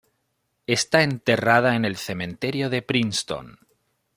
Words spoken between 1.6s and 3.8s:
en el cementerio de Princeton.